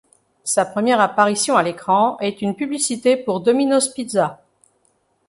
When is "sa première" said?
0.45-0.99